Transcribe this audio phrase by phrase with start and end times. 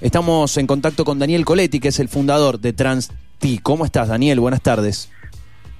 [0.00, 3.14] Estamos en contacto con Daniel Coletti, que es el fundador de TransT.
[3.62, 4.40] ¿Cómo estás, Daniel?
[4.40, 5.08] Buenas tardes.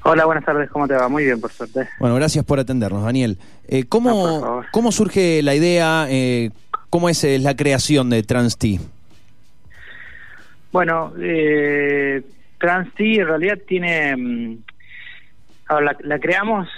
[0.05, 1.09] Hola, buenas tardes, ¿cómo te va?
[1.09, 1.89] Muy bien, por suerte.
[1.99, 3.39] Bueno, gracias por atendernos, Daniel.
[3.67, 4.63] Eh, ¿cómo, No.
[4.71, 6.07] ¿Cómo surge la idea?
[6.09, 6.51] eh,
[6.91, 8.65] ¿Cómo es la creación de TransT?
[10.71, 12.23] Bueno, eh,
[12.61, 14.17] TransT en realidad tiene...
[14.17, 14.59] mm,
[15.67, 16.69] ahora, la, la creamos,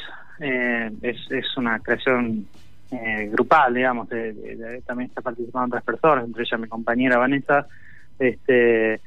[0.41, 2.46] eh, es, es una creación
[2.93, 7.18] eh, grupal, digamos, de- de- de- también está participando otras personas, entre ellas mi compañera
[7.18, 7.66] Vanessa,
[8.18, 9.00] este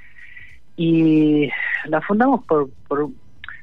[0.76, 1.50] y
[1.86, 3.10] la fundamos por, por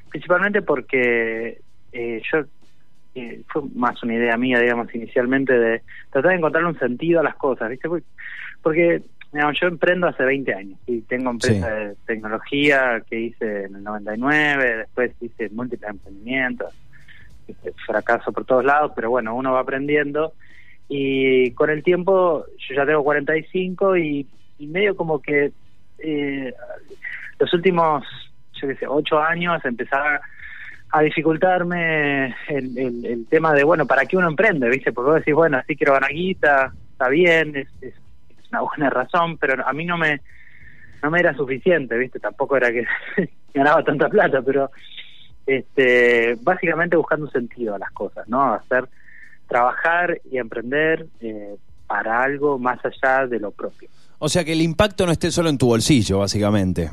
[0.09, 1.59] principalmente porque
[1.91, 2.39] eh, yo
[3.15, 5.81] eh, fue más una idea mía, digamos, inicialmente de
[6.11, 7.89] tratar de encontrarle un sentido a las cosas, ¿viste?
[8.61, 9.01] Porque-
[9.33, 11.85] digamos, yo emprendo hace 20 años y tengo empresa Sí.
[11.87, 16.73] de tecnología que hice en el 99, después hice múltiples emprendimientos,
[17.85, 20.33] fracaso por todos lados, pero bueno, uno va aprendiendo
[20.89, 24.27] y con el tiempo yo ya tengo 45 y,
[24.59, 25.51] y medio como que
[25.99, 26.53] eh,
[27.39, 28.05] los últimos,
[28.53, 30.21] yo qué sé, 8 años empezaba
[30.89, 34.69] a dificultarme el, tema de, bueno, ¿para qué uno emprende?
[34.69, 34.93] ¿Viste?
[34.93, 38.89] Porque vos decís, bueno, sí quiero ganar guita, está bien, es, es, es una buena
[38.89, 40.21] razón, pero a mí no me
[41.03, 42.19] no me era suficiente, ¿viste?
[42.19, 42.85] Tampoco era que
[43.53, 44.71] ganaba tanta plata, pero
[45.47, 48.53] este básicamente buscando un sentido a las cosas, ¿no?
[48.53, 48.87] Hacer,
[49.47, 51.55] trabajar y emprender eh,
[51.87, 53.89] para algo más allá de lo propio.
[54.19, 56.89] O sea, que el impacto no esté solo en tu bolsillo, básicamente.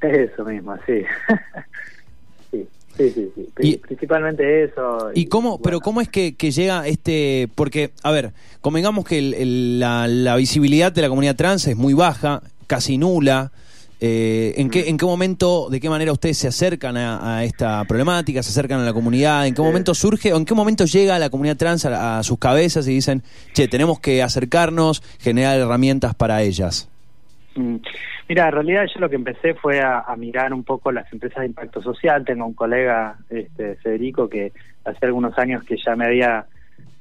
[0.00, 1.02] Eso mismo, sí.
[2.50, 3.48] sí, sí, sí, sí.
[3.54, 5.10] Pri- Y- Principalmente eso.
[5.14, 5.62] ¿Y cómo, bueno.
[5.62, 10.06] pero cómo es que, que llega este, porque, a ver, convengamos que el- el- la,
[10.08, 13.52] la visibilidad de la comunidad trans es muy baja, casi nula.
[14.00, 17.84] Eh, ¿en, qué, ¿En qué momento, de qué manera ustedes se acercan a, a esta
[17.84, 19.46] problemática, se acercan a la comunidad?
[19.46, 19.66] ¿En qué Sí.
[19.66, 22.94] momento surge o en qué momento llega la comunidad trans a, a sus cabezas y
[22.94, 23.22] dicen,
[23.54, 26.88] che, tenemos que acercarnos, generar herramientas para ellas?
[27.56, 27.76] Mm.
[28.28, 31.40] Mira, en realidad yo lo que empecé fue a, a mirar un poco las empresas
[31.40, 32.24] de impacto social.
[32.24, 34.52] Tengo un colega, este, Federico, que
[34.84, 36.44] hace algunos años que ya me había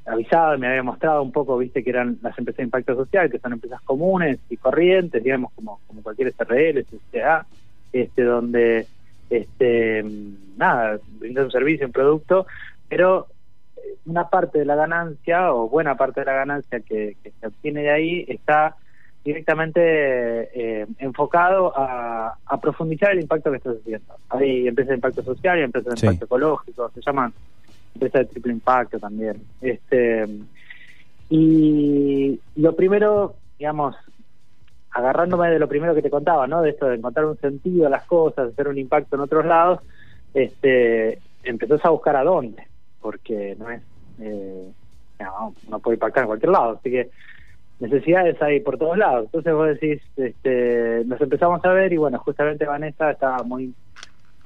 [0.07, 3.29] avisado y me había mostrado un poco, viste, que eran las empresas de impacto social,
[3.29, 7.45] que son empresas comunes y corrientes, digamos, como, como cualquier SRL, SCA,
[7.93, 8.87] este, donde,
[9.29, 10.03] este,
[10.57, 12.47] nada, brindan un servicio, un producto,
[12.87, 13.27] pero
[13.75, 17.47] eh, una parte de la ganancia o buena parte de la ganancia que, que se
[17.47, 18.75] obtiene de ahí está
[19.23, 24.15] directamente eh, enfocado a, a profundizar el impacto que estás haciendo.
[24.29, 26.05] Hay empresas de impacto social y empresas de Sí.
[26.05, 27.33] impacto ecológico, se llaman
[27.97, 29.41] empresas de triple impacto también.
[29.61, 30.25] Este
[31.29, 33.95] y lo primero, digamos,
[34.91, 36.61] agarrándome de lo primero que te contaba, ¿no?
[36.61, 39.79] De esto de encontrar un sentido a las cosas, hacer un impacto en otros lados,
[40.33, 42.63] este, empezás a buscar a dónde,
[43.01, 43.81] porque no es,
[44.19, 44.71] eh,
[45.19, 47.09] no, no puede impactar en cualquier lado, así que
[47.79, 49.25] necesidades hay por todos lados.
[49.25, 53.73] Entonces vos decís, este, nos empezamos a ver y bueno, justamente Vanessa estaba muy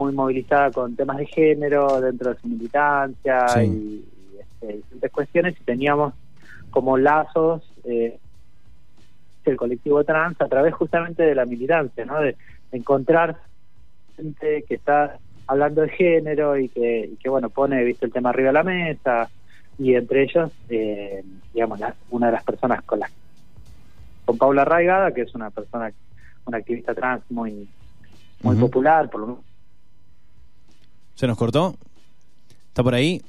[0.02, 3.60] muy movilizada con temas de género dentro de su militancia Sí.
[3.66, 4.06] y,
[4.40, 6.14] este, diferentes cuestiones y teníamos
[6.72, 8.18] como lazos eh,
[9.46, 12.20] el colectivo trans a través justamente de la militancia, ¿no?
[12.20, 12.36] De,
[12.72, 13.38] de encontrar
[14.16, 15.18] gente que está
[15.48, 18.64] hablando de género y que, y que bueno, pone, viste, el tema arriba de la
[18.64, 19.30] mesa
[19.78, 21.24] y entre ellos, eh,
[21.54, 23.12] digamos, la- una de las personas con las
[24.26, 25.92] con Paula Raigada, que es una persona,
[26.46, 27.68] una activista trans muy
[28.44, 29.41] muy popular, por lo menos
[31.22, 31.76] ¿Se nos cortó?
[32.70, 33.22] ¿Está por ahí?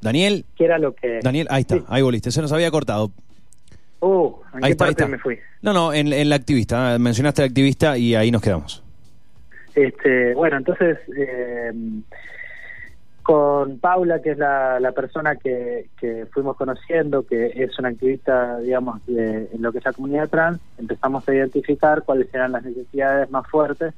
[0.00, 1.20] Daniel, que era lo que...
[1.22, 1.84] Daniel, ahí está, Sí.
[1.88, 3.10] ahí volviste, se nos había cortado.
[4.00, 5.06] Uh, ¿en Ahí qué está, ahí parte está.
[5.08, 5.38] me fui?
[5.60, 8.82] No, no, en, en la activista, mencionaste la activista y ahí nos quedamos.
[9.74, 11.70] Este, bueno, entonces eh,
[13.22, 18.58] con Paula, que es la, la persona que, que fuimos conociendo, que es una activista,
[18.60, 22.64] digamos, de, en lo que es la comunidad trans, empezamos a identificar cuáles eran las
[22.64, 23.92] necesidades más fuertes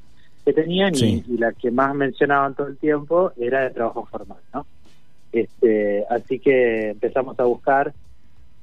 [0.46, 1.24] que tenían y- Sí.
[1.28, 4.64] y, la que más mencionaban todo el tiempo era de trabajo formal, ¿no?
[5.32, 7.92] Este, así que empezamos a buscar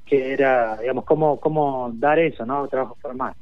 [0.06, 2.66] qué era, digamos, cómo, cómo dar eso, ¿no?
[2.68, 3.34] Trabajo formal.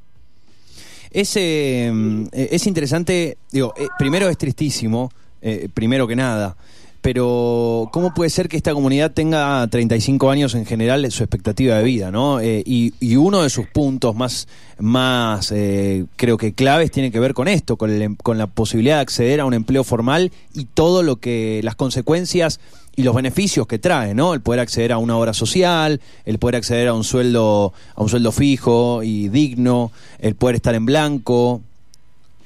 [1.13, 1.89] Es, eh,
[2.33, 5.09] eh, es interesante, digo, eh, primero es tristísimo,
[5.41, 6.57] eh, primero que nada,
[7.03, 11.83] pero ¿cómo puede ser que esta comunidad tenga 35 años en general su expectativa de
[11.83, 12.39] vida, ¿no?
[12.41, 14.47] Eh, y, y uno de sus puntos más,
[14.79, 18.47] más eh, creo que claves tiene que ver con esto, con, el em- con la
[18.47, 22.61] posibilidad de acceder a un empleo formal y todo lo que, las consecuencias
[22.95, 24.33] y los beneficios que trae, ¿no?
[24.33, 28.11] El poder acceder a una obra social, el poder acceder a un sueldo, a un
[28.11, 29.91] sueldo fijo y digno,
[30.21, 31.63] el poder estar en blanco,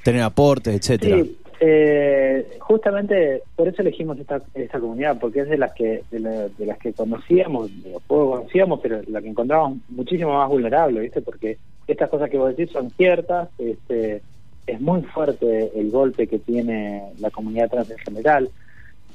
[0.02, 1.18] tener aportes, etcétera.
[1.22, 6.20] Sí, eh, justamente por eso elegimos esta, esta comunidad, porque es de las que de,
[6.20, 11.00] la- de las que conocíamos, los poco conocíamos, pero la que encontramos muchísimo más vulnerable,
[11.00, 11.22] ¿viste?
[11.22, 14.22] Porque estas cosas que vos decís son ciertas, este,
[14.66, 18.50] es muy fuerte el golpe que tiene la comunidad trans en general,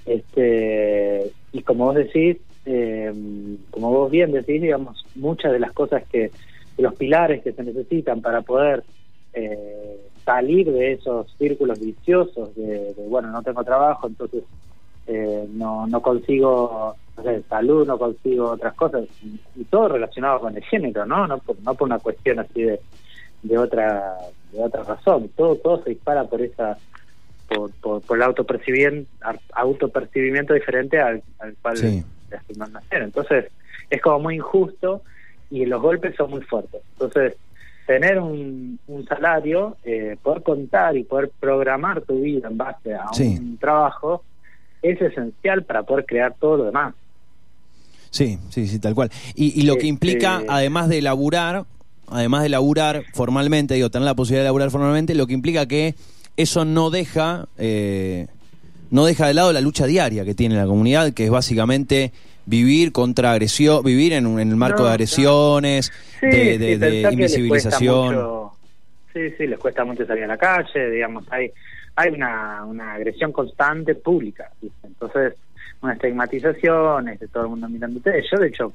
[0.06, 3.14] este, y como vos decís, eh,
[3.72, 6.32] como vos bien decís, digamos, muchas de las cosas que,
[6.78, 8.84] los pilares que se necesitan para poder
[9.34, 14.44] eh, salir de esos círculos viciosos de, bueno, no tengo trabajo, entonces
[15.08, 16.96] eh, no, no consigo
[17.50, 19.04] salud, no consigo otras cosas,
[19.56, 21.28] y todo relacionado con el género, ¿no?
[21.28, 22.80] No por, no por una cuestión así de,
[23.44, 24.16] de otra
[24.52, 26.78] de otra razón, todo todo se dispara por esa
[27.48, 29.10] por, por, el autopercibimiento,
[29.54, 32.04] autopercibimiento diferente al, al cual sí.
[32.58, 33.02] nacer.
[33.02, 33.52] Entonces,
[33.90, 35.02] es como muy injusto
[35.50, 36.82] y los golpes son muy fuertes.
[36.94, 37.36] Entonces,
[37.86, 43.06] tener un, un salario, eh, poder contar y poder programar tu vida en base a
[43.20, 44.24] un trabajo,
[44.82, 46.94] es esencial para poder crear todo lo demás.
[48.10, 49.10] Sí, sí, sí, tal cual.
[49.36, 51.66] Y, y lo que implica, este además de laburar,
[52.08, 55.96] además de laburar formalmente, digo, tener la posibilidad de laburar formalmente, lo que implica que
[56.38, 58.28] eso no deja, eh,
[58.92, 62.12] no deja de lado la lucha diaria que tiene la comunidad, que es básicamente
[62.46, 65.92] vivir contra agresión, vivir en, en el marco de agresiones,
[66.22, 68.50] de, de, invisibilización.
[69.14, 71.52] sí, sí, les cuesta mucho salir a la calle, digamos, hay
[71.96, 74.52] hay una, una agresión constante pública,
[74.84, 75.36] entonces
[75.82, 78.24] una estigmatización, de todo el mundo mirándote.
[78.32, 78.74] Yo, de hecho,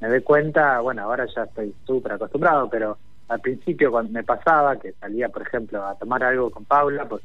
[0.00, 2.98] me doy cuenta, bueno, ahora ya estoy súper acostumbrado, pero
[3.28, 7.22] al principio cuando me pasaba que salía, por ejemplo, a tomar algo con Paula, pues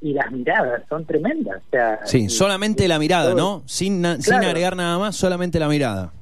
[0.00, 1.62] y las miradas son tremendas.
[1.66, 3.62] O sea, sí, solamente la mirada, ¿no?
[3.66, 6.12] Sin, sin agregar nada más, solamente la mirada.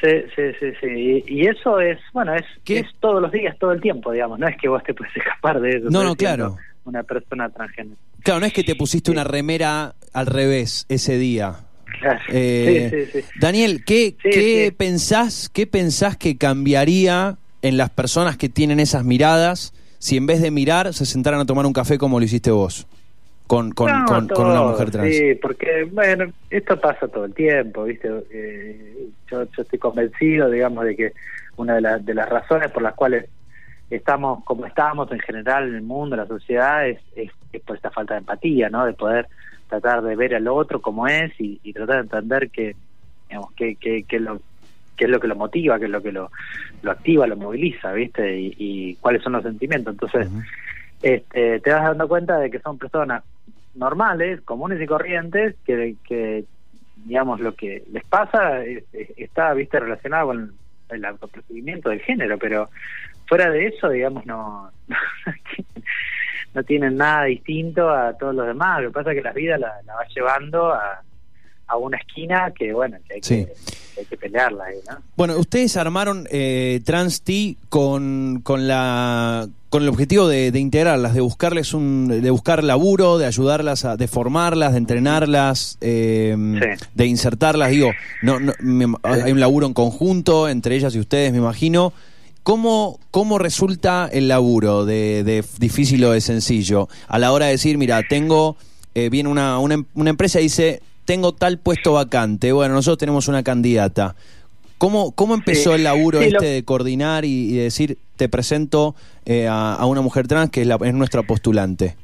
[0.00, 1.24] Sí, sí, sí, sí.
[1.26, 4.38] Y, eso es, bueno, es, es todos los días, todo el tiempo, digamos.
[4.38, 5.90] No es que vos te puedes escapar de eso.
[5.90, 6.56] No, no, claro.
[6.84, 7.96] Una persona transgénero.
[8.22, 11.56] Claro, no es que te pusiste una remera al revés ese día.
[12.00, 12.20] Claro.
[12.28, 18.48] Eh, sí, sí, Daniel, ¿qué, qué pensás, qué pensás que cambiaría en las personas que
[18.48, 22.18] tienen esas miradas si en vez de mirar se sentaran a tomar un café como
[22.18, 22.86] lo hiciste vos?
[23.46, 25.16] Con, con, con, una mujer trans.
[25.16, 28.10] Sí, porque, bueno, esto pasa todo el tiempo, ¿viste?
[28.30, 31.12] Eh, yo, yo estoy convencido, digamos, de que
[31.56, 33.24] una de, de las razones por las cuales
[33.90, 37.30] estamos como estamos en general en el mundo, en la sociedad, es, es,
[37.62, 38.84] por esta falta de empatía, ¿no?
[38.84, 39.28] De poder
[39.68, 42.76] tratar de ver al otro como es y, tratar de entender que,
[43.28, 44.40] digamos, que, que, que lo
[44.98, 46.30] qué es lo que lo motiva, qué es lo que lo,
[46.82, 48.38] lo activa, lo moviliza, ¿viste?
[48.38, 49.94] Y, cuáles son los sentimientos.
[49.94, 50.28] Entonces,
[51.00, 53.22] este, te vas dando cuenta de que son personas
[53.74, 56.44] normales, comunes y corrientes, que, que
[57.04, 58.62] digamos, lo que les pasa
[59.16, 59.80] está, ¿viste?
[59.80, 60.52] Relacionado con
[60.90, 62.68] el autopercibimiento del género, pero
[63.26, 64.70] fuera de eso, digamos, no,
[66.54, 68.82] no tienen nada distinto a todos los demás.
[68.82, 71.02] Lo que pasa es que la vida la, la va llevando a,
[71.68, 73.52] a una esquina que, bueno, que hay, que,
[73.98, 74.96] hay que pelearla ahí, ¿no?
[75.16, 77.30] Bueno, ustedes armaron eh, TransT
[77.68, 83.26] con, con, la, con el objetivo de, integrarlas, de buscarles un, de buscar laburo, de
[83.26, 86.36] ayudarlas, a, de formarlas, de entrenarlas, eh,
[86.94, 87.70] de insertarlas.
[87.70, 87.90] Digo,
[88.22, 91.92] no, no hay un laburo en conjunto entre ellas y ustedes, me imagino.
[92.42, 96.88] ¿Cómo, ¿Cómo resulta el laburo de, de difícil o de sencillo?
[97.06, 98.56] A la hora de decir, mira, tengo,
[98.94, 103.28] eh, viene una, una, una empresa y dice, tengo tal puesto vacante, bueno, nosotros tenemos
[103.28, 104.14] una candidata.
[104.76, 108.94] ¿Cómo, cómo empezó el laburo este de coordinar y, decir, te presento
[109.24, 111.96] eh, a, una mujer trans que es, la, es nuestra postulante?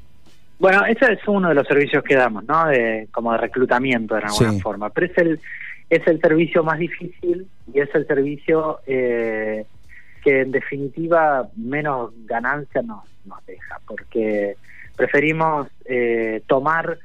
[0.59, 2.67] Bueno, ese es uno de los servicios que damos, ¿no?
[2.69, 4.88] De, como de reclutamiento de alguna forma.
[4.88, 5.40] Pero es el,
[5.90, 9.67] es el servicio más difícil y es el servicio eh,
[10.23, 14.57] que en definitiva menos ganancia nos, nos deja, porque
[14.97, 16.99] preferimos eh, tomar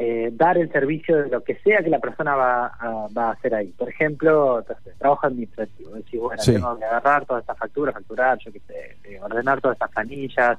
[0.00, 3.32] eh, dar el servicio de lo que sea que la persona va a, va a
[3.32, 3.74] hacer ahí.
[3.76, 4.64] Por ejemplo,
[4.96, 5.90] trabajo administrativo.
[5.90, 9.74] Decir, bueno, tengo que agarrar todas estas facturas, facturar, yo qué sé, eh, ordenar todas
[9.74, 10.56] estas planillas,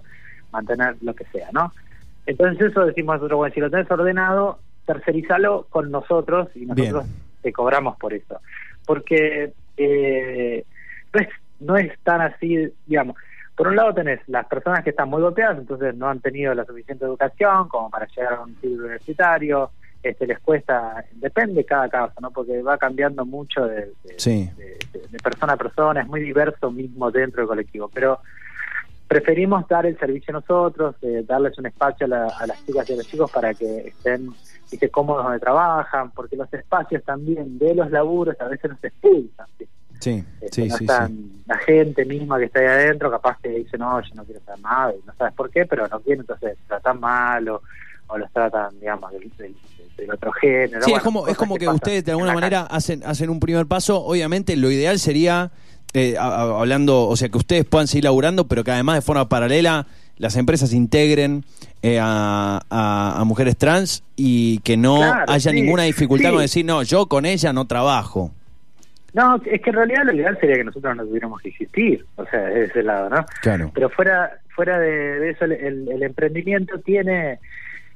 [0.51, 1.71] mantener lo que sea, ¿no?
[2.25, 7.05] Entonces eso decimos nosotros, bueno, si lo tenés ordenado, tercerizalo con nosotros y nosotros
[7.41, 8.41] te cobramos por eso.
[8.85, 10.65] Porque eh,
[11.13, 11.29] no, es,
[11.61, 13.15] no es tan así, digamos,
[13.59, 16.63] por un lado tenés las personas que están muy golpeadas, entonces no han tenido la
[16.63, 22.13] suficiente educación como para llegar a un título universitario, este les cuesta, depende cada caso,
[22.21, 22.31] ¿no?
[22.31, 23.91] Porque va cambiando mucho de,
[25.21, 28.19] persona a persona, es muy diverso mismo dentro del colectivo, pero
[29.09, 33.07] preferimos dar el servicio nosotros, eh, darles un espacio a, las chicas y a los
[33.07, 34.29] chicos para que estén
[34.89, 39.47] cómodos donde trabajan, porque los espacios también de los laburos a veces nos expulsan.
[39.99, 40.87] Sí, sí, sí,
[41.49, 44.61] La gente misma que está ahí adentro, capaz que dice, no, yo no quiero saber
[44.61, 47.61] nada, y no sabes por qué, pero no quiere, entonces tratan mal o,
[48.17, 50.81] los tratan, digamos, del, otro género.
[50.83, 54.01] Sí, es como, es como que, ustedes de alguna manera hacen, hacen un primer paso.
[54.01, 55.51] Obviamente, lo ideal sería
[55.93, 59.87] eh, hablando, o sea, que ustedes puedan seguir laburando, pero que además de forma paralela
[60.17, 61.45] las empresas integren
[61.81, 67.25] eh, a, mujeres trans y que no haya ninguna dificultad con decir, no, yo con
[67.25, 68.31] ella no trabajo.
[69.13, 72.25] No, es que en realidad lo ideal sería que nosotros no tuviéramos que existir, o
[72.25, 73.25] sea, de ese lado, ¿no?
[73.41, 73.71] Claro.
[73.73, 77.39] Pero fuera fuera de, eso, el, emprendimiento tiene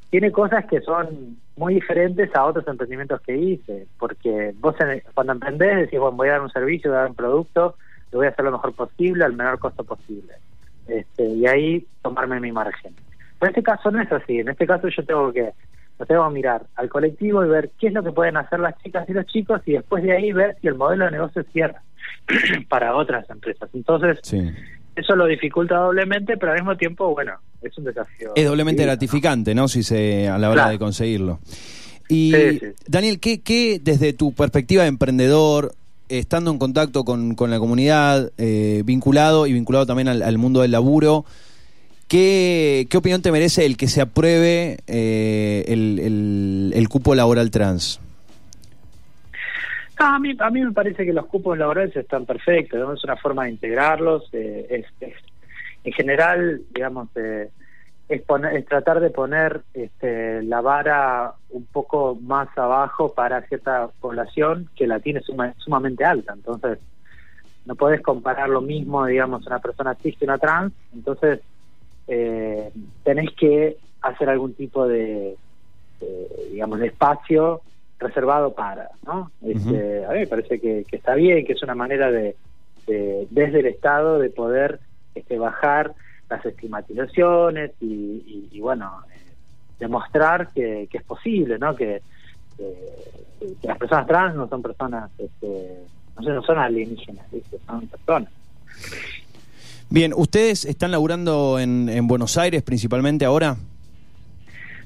[0.10, 4.76] tiene cosas que son muy diferentes a otros emprendimientos que hice, porque vos
[5.14, 7.76] cuando emprendés decís, bueno, voy a dar un servicio, voy a dar un producto,
[8.12, 10.34] lo voy a hacer lo mejor posible, al menor costo posible.
[10.88, 12.94] Este, y ahí tomarme mi margen.
[13.40, 15.52] Pero en este caso no es así, en este caso yo tengo que
[16.00, 18.78] lo tengo que mirar al colectivo y ver qué es lo que pueden hacer las
[18.82, 21.82] chicas y los chicos y después de ahí ver si el modelo de negocio cierra
[22.70, 23.70] para otras empresas.
[23.74, 24.20] Entonces,
[24.96, 28.32] eso lo dificulta doblemente, pero al mismo tiempo, bueno, es un desafío.
[28.36, 29.68] Es doblemente gratificante, ¿no?
[29.68, 31.40] Si se a la hora de conseguirlo.
[32.10, 32.34] Y
[32.88, 35.74] Daniel, ¿qué, ¿qué desde tu perspectiva de emprendedor,
[36.10, 40.72] estando en contacto con, con la comunidad, eh, vinculado y vinculado también al, mundo del
[40.72, 41.26] laburo,
[42.14, 48.00] ¿qué, ¿qué, opinión te merece el que se apruebe eh, el, el, cupo laboral trans?
[49.98, 53.46] a, mí, a mí me parece que los cupos laborales están perfectos, es una forma
[53.46, 55.14] de integrarlos, eh, es,
[55.84, 63.12] en general, digamos, es, poner, tratar de poner este, la vara un poco más abajo
[63.16, 65.22] para cierta población que la tiene
[65.58, 66.34] sumamente alta.
[66.34, 66.78] Entonces,
[67.66, 70.74] no podés comparar lo mismo, digamos, una persona cis que una trans.
[70.94, 71.40] Entonces,
[72.08, 72.72] eh,
[73.04, 75.36] tenés que hacer algún tipo de,
[76.52, 77.62] digamos, de espacio
[78.00, 79.32] reservado para, ¿no?
[79.42, 82.36] Este, a mí me parece que, está bien, que es una manera de,
[82.86, 84.80] desde el Estado de poder
[85.16, 85.94] este, bajar
[86.30, 89.32] las estigmatizaciones y, bueno, eh,
[89.80, 91.76] demostrar que, es posible, ¿no?
[91.76, 92.02] Que,
[93.64, 95.80] las personas trans no son personas, este,
[96.16, 97.26] no, sé, no son alienígenas,
[97.66, 98.32] son personas.
[99.94, 103.56] Bien, ¿ustedes están laburando en, en Buenos Aires principalmente ahora?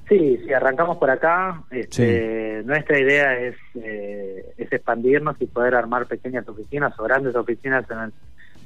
[0.09, 1.63] Sí, sí, arrancamos por acá.
[1.71, 7.85] Este, Nuestra idea es, eh, es expandirnos y poder armar pequeñas oficinas o grandes oficinas
[7.89, 8.11] en,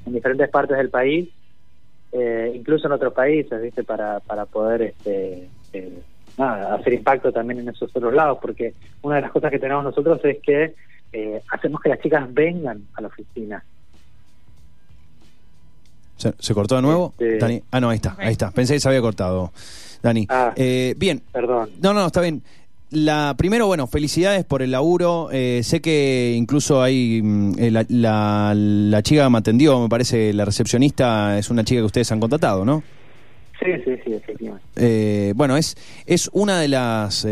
[0.08, 1.30] en diferentes partes del país
[2.12, 3.84] eh, incluso en otros países, ¿viste?
[3.84, 6.02] Para, para poder este, eh,
[6.38, 10.20] hacer impacto también en esos otros lados, porque una de las cosas que tenemos nosotros
[10.26, 10.76] es que
[11.14, 13.64] eh, hacemos que las chicas vengan a la oficina.
[16.40, 17.14] ¿Se, cortó de nuevo?
[17.18, 18.52] Este, ah, no, ahí está, ahí está.
[18.52, 19.52] Pensé que se había cortado,
[20.02, 20.26] Dani.
[20.30, 20.54] Ah,
[20.98, 21.22] bien.
[21.32, 21.70] Perdón.
[21.82, 22.44] No, no, está bien.
[22.92, 25.30] La, primero, bueno, felicidades por el laburo.
[25.32, 30.34] Eh, sé que incluso hay mm, eh, la, la, chica que me atendió, me parece,
[30.34, 32.84] la recepcionista, es una chica que ustedes han contratado, ¿no?
[33.64, 34.66] Sí, sí, sí, efectivamente.
[34.76, 37.26] Eh, bueno, es, es una de las...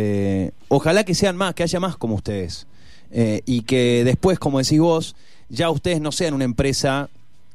[0.69, 2.65] ojalá que sean más, que haya más como ustedes.
[3.11, 5.17] y que después, como decís vos,
[5.49, 7.09] ya ustedes no sean una empresa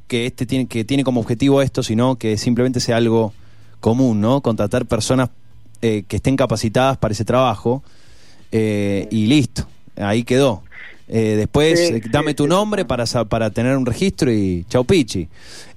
[0.07, 3.33] que, este tiene, que tiene como objetivo esto, sino que simplemente sea algo
[3.81, 4.41] común, ¿no?
[4.41, 5.31] Contratar personas
[5.83, 7.83] eh, que estén capacitadas para ese trabajo
[8.53, 10.63] eh, y listo, ahí quedó.
[11.09, 15.29] Eh, después, dame tu nombre para, para tener un registro y chau pichi.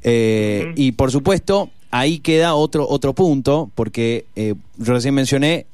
[0.03, 5.65] Y por supuesto, ahí queda otro, otro punto, porque yo recién mencioné,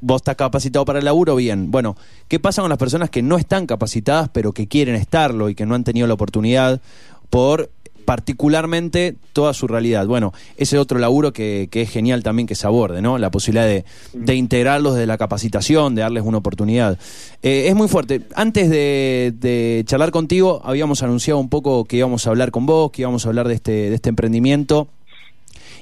[0.00, 1.70] vos estás capacitado para el laburo, bien.
[1.70, 5.54] Bueno, ¿qué pasa con las personas que no están capacitadas, pero que quieren estarlo y
[5.54, 6.80] que no han tenido la oportunidad
[7.28, 7.70] por
[8.04, 10.06] particularmente toda su realidad.
[10.06, 13.18] Bueno, ese otro laburo que, que, es genial también que se aborde, ¿no?
[13.18, 16.98] La posibilidad de, de integrarlos de la capacitación, de darles una oportunidad.
[17.42, 18.22] Eh, es muy fuerte.
[18.34, 23.02] Antes de, charlar contigo, habíamos anunciado un poco que íbamos a hablar con vos, que
[23.02, 24.88] íbamos a hablar de este, de este emprendimiento.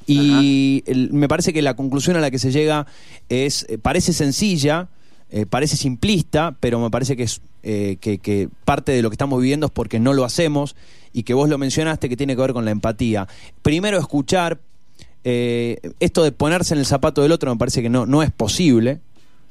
[0.06, 2.87] Y me parece que la conclusión a la que se llega
[3.28, 4.88] es, eh, parece sencilla,
[5.30, 9.42] eh, parece simplista, pero me parece que es que, que, parte de lo que estamos
[9.42, 10.75] viviendo es porque no lo hacemos
[11.12, 13.28] y que vos lo mencionaste que tiene que ver con la empatía.
[13.62, 14.58] Primero escuchar,
[15.24, 18.30] eh, esto de ponerse en el zapato del otro me parece que no, no es
[18.30, 19.00] posible,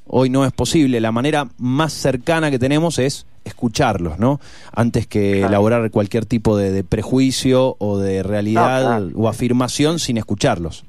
[0.07, 4.39] hoy no es posible, la manera más cercana que tenemos es escucharlos, ¿no?
[4.73, 10.83] Antes que elaborar cualquier tipo de, prejuicio o de realidad o afirmación sin escucharlos.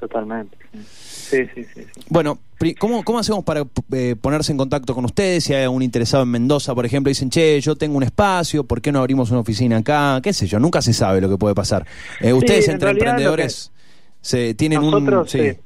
[0.00, 0.56] Totalmente.
[0.84, 1.86] Sí, sí, sí.
[2.10, 2.38] Bueno,
[2.78, 5.44] ¿cómo, ¿cómo hacemos para eh, ponerse en contacto con ustedes?
[5.44, 8.82] Si hay algún interesado en Mendoza, por ejemplo, dicen, che, yo tengo un espacio, ¿por
[8.82, 10.20] qué no abrimos una oficina acá?
[10.22, 10.58] ¿Qué sé yo?
[10.58, 11.86] Nunca se sabe lo que puede pasar.
[12.20, 13.72] Eh, ustedes entre emprendedores
[14.20, 15.26] se tienen un...
[15.26, 15.56] Sí.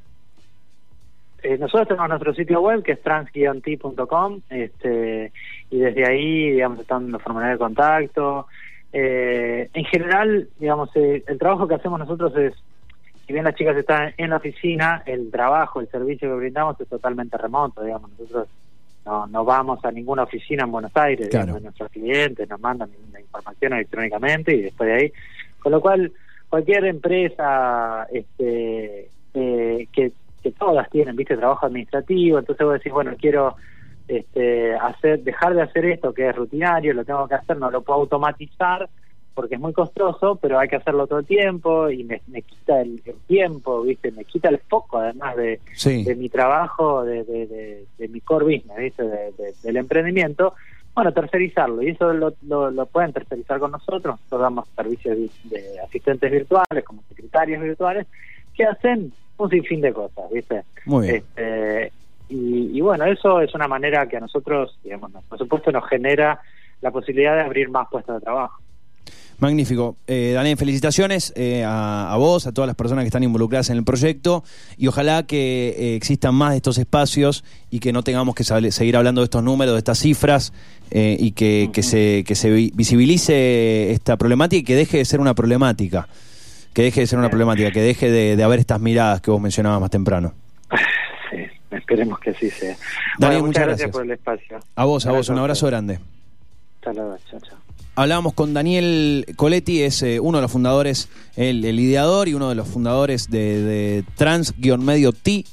[1.42, 5.32] Eh, nosotros tenemos nuestro sitio web que es trans-t.com este,
[5.70, 8.46] y desde ahí, digamos, están los formularios de contacto.
[8.92, 12.54] en general, digamos, el trabajo que hacemos nosotros es
[13.30, 16.88] si bien las chicas están en la oficina, el trabajo, el servicio que brindamos es
[16.88, 18.10] totalmente remoto, digamos.
[18.18, 18.49] Nosotros
[19.06, 21.44] no, no vamos a ninguna oficina en Buenos Aires, Claro.
[21.46, 25.12] digamos, nuestros clientes nos mandan la información electrónicamente y después de ahí,
[25.60, 26.10] con lo cual
[26.49, 30.10] cualquier empresa este, eh, que,
[30.42, 33.54] que todas tienen, viste, trabajo administrativo, entonces vos decís, bueno, quiero
[34.08, 37.82] este, hacer, dejar de hacer esto que es rutinario, lo tengo que hacer, no lo
[37.82, 38.88] puedo automatizar
[39.34, 42.80] porque es muy costoso, pero hay que hacerlo todo el tiempo y me, me quita
[42.80, 46.04] el, el tiempo, viste, me quita el foco además de, Sí.
[46.04, 49.02] de mi trabajo, de, de, mi core business, ¿viste?
[49.04, 50.54] De- de- del emprendimiento,
[50.94, 51.80] bueno, tercerizarlo.
[51.82, 54.16] Y eso lo, lo, lo pueden tercerizar con nosotros.
[54.16, 58.06] Nosotros damos servicios de, de asistentes virtuales, como secretarios virtuales,
[58.54, 60.64] que hacen un sinfín de cosas, ¿viste?
[60.84, 61.16] Muy bien.
[61.16, 61.92] Este,
[62.28, 66.40] y, y bueno, eso es una manera que a nosotros, digamos, por supuesto nos genera
[66.82, 68.60] la posibilidad de abrir más puestos de trabajo.
[69.40, 69.97] Magnífico.
[70.06, 73.78] Eh, Daniel, felicitaciones eh, a, a vos, a todas las personas que están involucradas en
[73.78, 74.44] el proyecto
[74.76, 78.97] y ojalá que eh, existan más de estos espacios y que no tengamos que seguir
[78.97, 80.52] hablando de estos números, de estas cifras
[80.90, 85.04] eh, y que, que se, que se vi- visibilice esta problemática y que deje de
[85.04, 86.06] ser una problemática.
[86.75, 89.40] Que deje de ser una problemática, que deje de, de haber estas miradas que vos
[89.40, 90.35] mencionabas más temprano.
[91.30, 91.38] Sí,
[91.73, 92.76] esperemos que sí sea.
[93.18, 93.66] Daniel, Bueno, muchas muchas gracias.
[93.66, 94.59] gracias por el espacio.
[94.76, 95.99] A vos, a vos, un abrazo grande.
[96.76, 97.59] Hasta luego, chao, chao.
[97.97, 102.54] Hablábamos con Daniel Coletti, es eh, uno de los fundadores, el, ideador y uno de
[102.54, 105.44] los fundadores de, de Trans-Medio T,